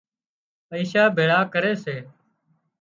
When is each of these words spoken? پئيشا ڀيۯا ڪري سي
پئيشا 0.67 1.03
ڀيۯا 1.15 1.39
ڪري 1.53 1.73
سي 1.83 1.97